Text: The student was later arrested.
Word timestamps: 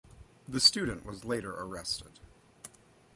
The 0.47 0.59
student 0.59 1.05
was 1.05 1.25
later 1.25 1.51
arrested. 1.53 2.19